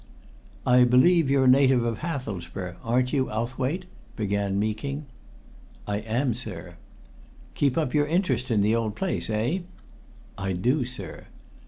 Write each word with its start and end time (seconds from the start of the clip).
"I 0.65 0.83
believe 0.83 1.29
you're 1.29 1.43
a 1.45 1.47
native 1.47 1.83
of 1.83 1.99
Hathelsborough, 1.99 2.75
aren't 2.83 3.13
you, 3.13 3.25
Owthwaite?" 3.29 3.83
began 4.15 4.57
Meeking. 4.57 5.05
"I 5.85 5.97
am, 5.97 6.33
sir." 6.33 6.77
"Keep 7.53 7.77
up 7.77 7.93
your 7.93 8.07
interest 8.07 8.49
in 8.49 8.61
the 8.61 8.75
old 8.75 8.95
place, 8.95 9.29
eh?" 9.29 9.59
"I 10.39 10.53
do, 10.53 10.85
sir." 10.85 11.27